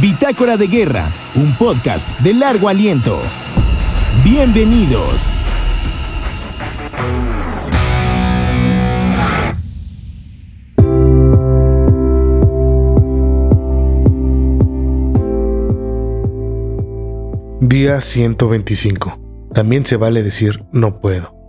[0.00, 3.20] Bitácora de Guerra, un podcast de largo aliento.
[4.24, 5.34] Bienvenidos.
[17.60, 19.20] Día 125.
[19.54, 21.43] También se vale decir no puedo.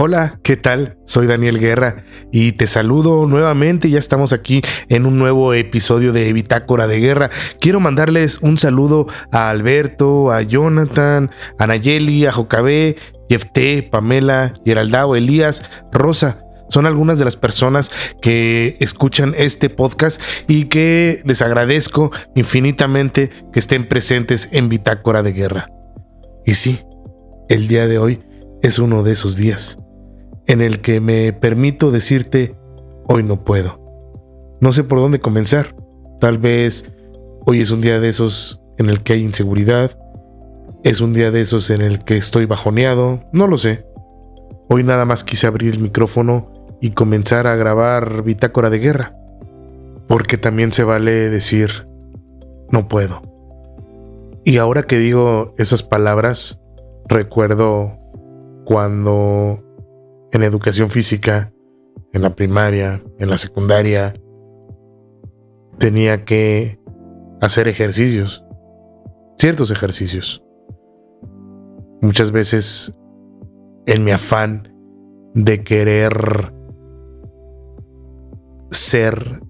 [0.00, 0.96] Hola, ¿qué tal?
[1.06, 3.90] Soy Daniel Guerra y te saludo nuevamente.
[3.90, 7.30] Ya estamos aquí en un nuevo episodio de Bitácora de Guerra.
[7.60, 12.94] Quiero mandarles un saludo a Alberto, a Jonathan, a Nayeli, a Jocabé,
[13.28, 16.42] Jefté, Pamela, Geraldao, Elías, Rosa.
[16.68, 17.90] Son algunas de las personas
[18.22, 25.32] que escuchan este podcast y que les agradezco infinitamente que estén presentes en Bitácora de
[25.32, 25.70] Guerra.
[26.46, 26.78] Y sí,
[27.48, 28.22] el día de hoy
[28.62, 29.76] es uno de esos días
[30.48, 32.56] en el que me permito decirte,
[33.06, 33.84] hoy no puedo.
[34.60, 35.76] No sé por dónde comenzar.
[36.20, 36.90] Tal vez
[37.46, 39.96] hoy es un día de esos en el que hay inseguridad.
[40.82, 43.20] Es un día de esos en el que estoy bajoneado.
[43.32, 43.86] No lo sé.
[44.70, 49.12] Hoy nada más quise abrir el micrófono y comenzar a grabar bitácora de guerra.
[50.08, 51.86] Porque también se vale decir,
[52.70, 53.20] no puedo.
[54.44, 56.62] Y ahora que digo esas palabras,
[57.06, 57.98] recuerdo
[58.64, 59.67] cuando
[60.32, 61.52] en educación física,
[62.12, 64.14] en la primaria, en la secundaria,
[65.78, 66.78] tenía que
[67.40, 68.44] hacer ejercicios,
[69.38, 70.44] ciertos ejercicios.
[72.00, 72.94] Muchas veces
[73.86, 74.74] en mi afán
[75.34, 76.52] de querer
[78.70, 79.40] ser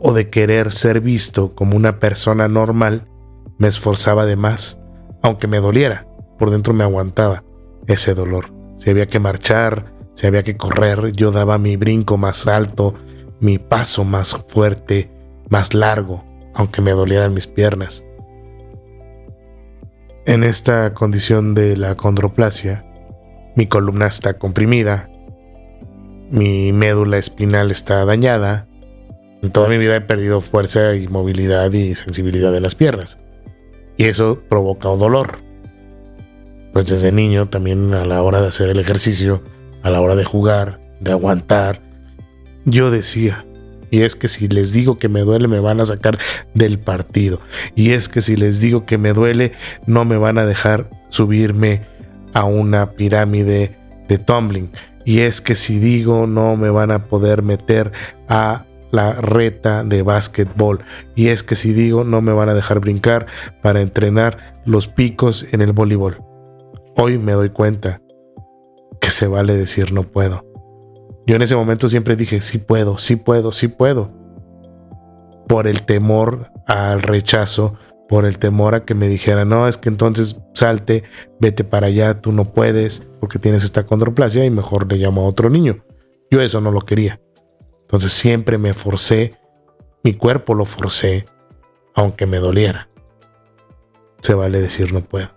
[0.00, 3.08] o de querer ser visto como una persona normal,
[3.58, 4.80] me esforzaba de más,
[5.22, 6.06] aunque me doliera,
[6.38, 7.44] por dentro me aguantaba
[7.86, 8.55] ese dolor.
[8.76, 12.94] Si había que marchar, si había que correr, yo daba mi brinco más alto,
[13.40, 15.10] mi paso más fuerte,
[15.50, 18.06] más largo, aunque me dolieran mis piernas.
[20.24, 22.84] En esta condición de la condroplasia,
[23.54, 25.08] mi columna está comprimida,
[26.30, 28.66] mi médula espinal está dañada,
[29.42, 33.20] en toda mi vida he perdido fuerza y movilidad y sensibilidad de las piernas.
[33.96, 35.45] Y eso provoca dolor
[36.76, 39.42] pues desde niño también a la hora de hacer el ejercicio,
[39.82, 41.80] a la hora de jugar, de aguantar,
[42.66, 43.46] yo decía,
[43.90, 46.18] y es que si les digo que me duele me van a sacar
[46.52, 47.40] del partido,
[47.74, 49.52] y es que si les digo que me duele
[49.86, 51.86] no me van a dejar subirme
[52.34, 54.70] a una pirámide de tumbling,
[55.06, 57.90] y es que si digo no me van a poder meter
[58.28, 60.80] a la reta de básquetbol.
[61.14, 63.24] Y es que si digo no me van a dejar brincar
[63.62, 66.18] para entrenar los picos en el voleibol.
[66.98, 68.00] Hoy me doy cuenta
[69.02, 70.46] que se vale decir no puedo.
[71.26, 74.10] Yo en ese momento siempre dije, sí puedo, sí puedo, sí puedo.
[75.46, 77.74] Por el temor al rechazo,
[78.08, 81.04] por el temor a que me dijera, no, es que entonces salte,
[81.38, 85.28] vete para allá, tú no puedes, porque tienes esta condroplasia y mejor le llamo a
[85.28, 85.84] otro niño.
[86.30, 87.20] Yo eso no lo quería.
[87.82, 89.34] Entonces siempre me forcé,
[90.02, 91.26] mi cuerpo lo forcé,
[91.94, 92.88] aunque me doliera.
[94.22, 95.35] Se vale decir no puedo.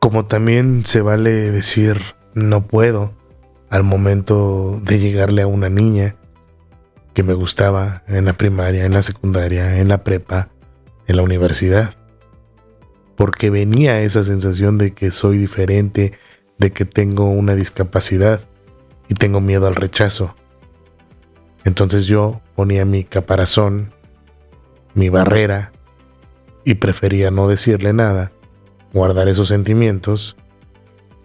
[0.00, 2.00] Como también se vale decir
[2.34, 3.12] no puedo
[3.68, 6.14] al momento de llegarle a una niña
[7.14, 10.50] que me gustaba en la primaria, en la secundaria, en la prepa,
[11.08, 11.96] en la universidad.
[13.16, 16.12] Porque venía esa sensación de que soy diferente,
[16.58, 18.40] de que tengo una discapacidad
[19.08, 20.36] y tengo miedo al rechazo.
[21.64, 23.92] Entonces yo ponía mi caparazón,
[24.94, 25.72] mi barrera,
[26.64, 28.30] y prefería no decirle nada
[28.92, 30.36] guardar esos sentimientos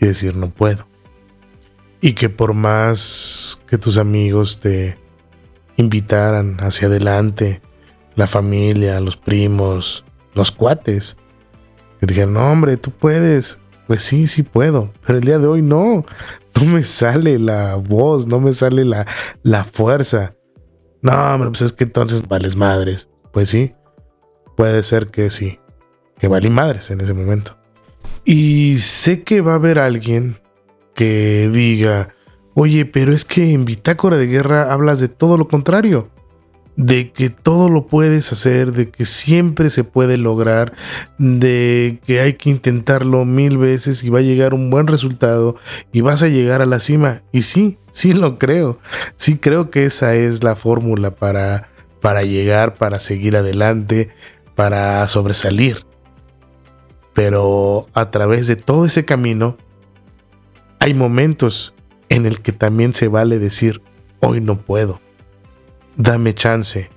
[0.00, 0.86] y decir no puedo.
[2.00, 4.98] Y que por más que tus amigos te
[5.76, 7.60] invitaran hacia adelante,
[8.16, 10.04] la familia, los primos,
[10.34, 11.16] los cuates,
[11.98, 13.58] que dijeran, no hombre, tú puedes.
[13.86, 16.06] Pues sí, sí puedo, pero el día de hoy no,
[16.54, 19.06] no me sale la voz, no me sale la,
[19.42, 20.32] la fuerza.
[21.02, 23.08] No, hombre, pues es que entonces vales madres.
[23.32, 23.74] Pues sí,
[24.56, 25.58] puede ser que sí
[26.20, 27.56] que valí madres en ese momento.
[28.24, 30.38] Y sé que va a haber alguien
[30.94, 32.10] que diga,
[32.54, 36.08] oye, pero es que en Bitácora de Guerra hablas de todo lo contrario.
[36.76, 40.72] de que todo lo puedes hacer, de que siempre se puede lograr,
[41.18, 45.56] de que hay que intentarlo mil veces y va a llegar un buen resultado
[45.92, 47.22] y vas a llegar a la cima.
[47.32, 48.78] Y sí, sí lo creo.
[49.16, 51.68] Sí creo que esa es la fórmula para,
[52.00, 54.10] para llegar, para seguir adelante,
[54.54, 55.84] para sobresalir.
[57.14, 59.56] Pero a través de todo ese camino
[60.78, 61.74] hay momentos
[62.08, 63.82] en el que también se vale decir,
[64.20, 65.00] hoy no puedo.
[65.96, 66.90] Dame chance,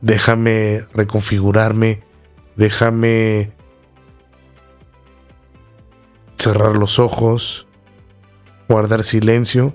[0.00, 2.02] déjame reconfigurarme,
[2.56, 3.52] déjame
[6.36, 7.66] cerrar los ojos,
[8.68, 9.74] guardar silencio,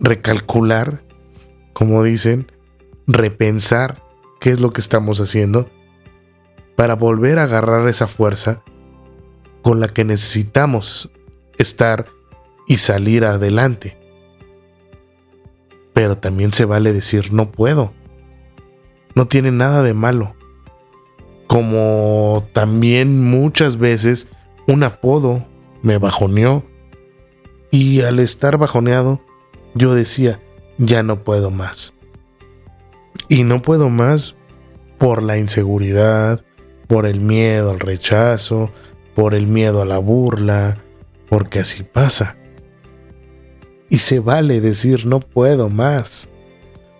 [0.00, 1.02] recalcular,
[1.72, 2.50] como dicen,
[3.06, 4.02] repensar
[4.40, 5.68] qué es lo que estamos haciendo
[6.76, 8.62] para volver a agarrar esa fuerza
[9.62, 11.10] con la que necesitamos
[11.58, 12.06] estar
[12.66, 14.02] y salir adelante
[15.92, 17.92] pero también se vale decir no puedo.
[19.14, 20.34] No tiene nada de malo.
[21.46, 24.30] Como también muchas veces
[24.66, 25.46] un apodo
[25.82, 26.64] me bajoneó
[27.70, 29.20] y al estar bajoneado
[29.74, 30.40] yo decía
[30.78, 31.94] ya no puedo más.
[33.28, 34.36] Y no puedo más
[34.98, 36.44] por la inseguridad,
[36.92, 38.70] por el miedo al rechazo,
[39.14, 40.76] por el miedo a la burla,
[41.26, 42.36] porque así pasa.
[43.88, 46.28] Y se vale decir no puedo más.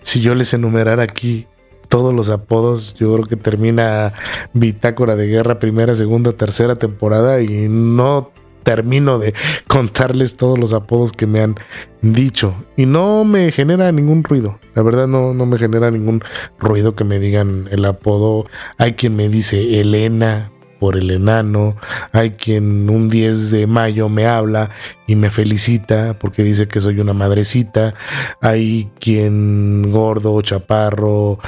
[0.00, 1.46] Si yo les enumerara aquí
[1.88, 4.14] todos los apodos, yo creo que termina
[4.54, 8.30] Bitácora de Guerra primera, segunda, tercera temporada y no
[8.62, 9.34] termino de
[9.68, 11.56] contarles todos los apodos que me han
[12.00, 12.54] dicho.
[12.76, 14.58] Y no me genera ningún ruido.
[14.74, 16.22] La verdad no, no me genera ningún
[16.58, 18.46] ruido que me digan el apodo.
[18.78, 21.76] Hay quien me dice Elena, por el enano,
[22.10, 24.70] hay quien un 10 de mayo me habla
[25.06, 27.94] y me felicita porque dice que soy una madrecita,
[28.40, 31.38] hay quien gordo, chaparro,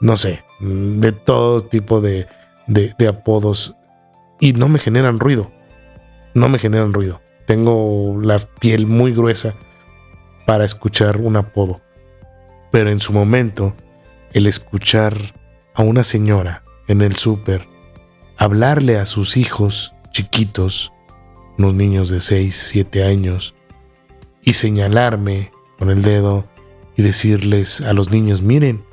[0.00, 2.28] no sé, de todo tipo de,
[2.68, 3.74] de, apodos
[4.38, 5.50] y no me generan ruido,
[6.34, 7.20] no me generan ruido.
[7.46, 9.54] Tengo la piel muy gruesa
[10.46, 11.80] para escuchar un apodo.
[12.70, 13.74] Pero en su momento,
[14.32, 15.34] el escuchar
[15.74, 17.68] a una señora en el súper
[18.36, 20.92] hablarle a sus hijos chiquitos,
[21.58, 23.54] unos niños de 6, 7 años,
[24.42, 26.46] y señalarme con el dedo
[26.96, 28.84] y decirles a los niños, miren,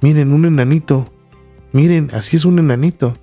[0.00, 1.12] miren un enanito,
[1.72, 3.14] miren, así es un enanito.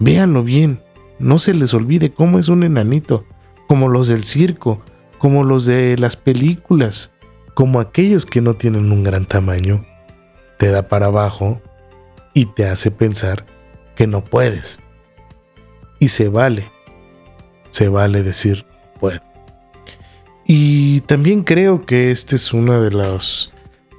[0.00, 0.82] Véanlo bien,
[1.18, 3.24] no se les olvide cómo es un enanito,
[3.66, 4.82] como los del circo,
[5.18, 7.12] como los de las películas,
[7.54, 9.84] como aquellos que no tienen un gran tamaño.
[10.58, 11.60] Te da para abajo
[12.34, 13.46] y te hace pensar
[13.94, 14.80] que no puedes.
[15.98, 16.70] Y se vale,
[17.70, 18.64] se vale decir
[19.00, 19.20] puedo.
[20.46, 23.52] Y también creo que esta es una de las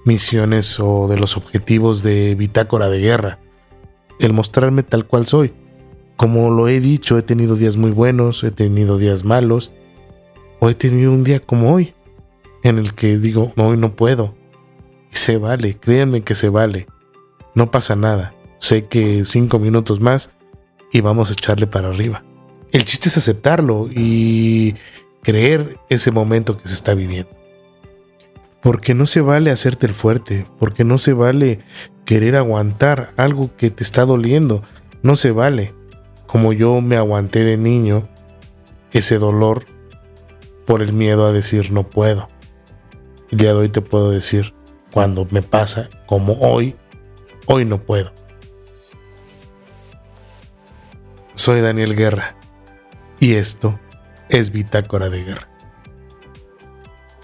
[0.05, 3.39] misiones o de los objetivos de Bitácora de Guerra,
[4.19, 5.53] el mostrarme tal cual soy.
[6.19, 9.71] Como lo he dicho, he tenido días muy buenos, he tenido días malos,
[10.59, 11.93] o he tenido un día como hoy,
[12.61, 14.35] en el que digo, hoy no puedo.
[15.07, 16.87] Se vale, créanme que se vale,
[17.55, 18.35] no pasa nada.
[18.57, 20.33] Sé que cinco minutos más
[20.91, 22.25] y vamos a echarle para arriba.
[22.73, 24.75] El chiste es aceptarlo y
[25.23, 27.31] creer ese momento que se está viviendo.
[28.61, 31.61] Porque no se vale hacerte el fuerte, porque no se vale
[32.03, 34.63] querer aguantar algo que te está doliendo,
[35.01, 35.78] no se vale.
[36.29, 38.07] Como yo me aguanté de niño
[38.91, 39.65] ese dolor
[40.67, 42.29] por el miedo a decir no puedo.
[43.31, 44.53] El día de hoy te puedo decir,
[44.93, 46.75] cuando me pasa como hoy,
[47.47, 48.11] hoy no puedo.
[51.33, 52.35] Soy Daniel Guerra
[53.19, 53.79] y esto
[54.29, 55.49] es Bitácora de Guerra.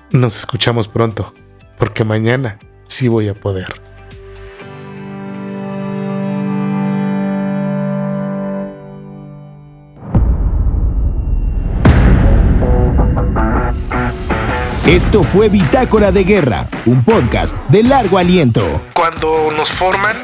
[0.10, 1.32] Nos escuchamos pronto,
[1.78, 2.58] porque mañana
[2.88, 3.95] sí voy a poder.
[14.96, 18.82] Esto fue Bitácora de Guerra, un podcast de largo aliento.
[18.94, 20.16] Cuando nos forman,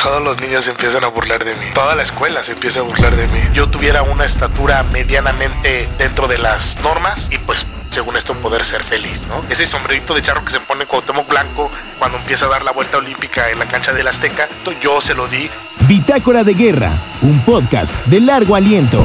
[0.00, 1.66] todos los niños empiezan a burlar de mí.
[1.74, 3.40] Toda la escuela se empieza a burlar de mí.
[3.54, 8.84] Yo tuviera una estatura medianamente dentro de las normas y pues según esto poder ser
[8.84, 9.42] feliz, ¿no?
[9.50, 11.68] Ese sombrerito de charro que se pone Cuauhtémoc Blanco
[11.98, 14.48] cuando empieza a dar la vuelta olímpica en la cancha del Azteca,
[14.80, 15.50] yo se lo di.
[15.88, 19.04] Bitácora de Guerra, un podcast de largo aliento.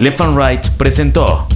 [0.00, 1.48] Left and Right presentó